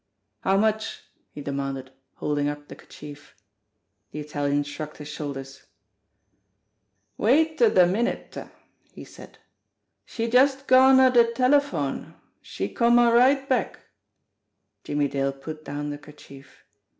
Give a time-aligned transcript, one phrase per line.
[0.39, 1.03] "How much?"
[1.35, 3.35] he demanded, holding up the kerchief.
[4.09, 5.67] The Italian shrugged his shoulders.
[7.19, 8.35] "Wait a da minute,"
[8.95, 9.37] he said.
[10.03, 12.15] "She just gone a da tele phone.
[12.41, 13.77] She come a right back."
[14.83, 16.63] Jimmie Dale put down the kerchief.